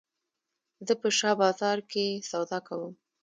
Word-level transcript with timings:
زه 0.87 0.93
په 1.01 1.07
شاه 1.17 1.35
بازار 1.41 1.77
کښي 1.89 2.07
سودا 2.29 2.59
کوم. 2.67 2.93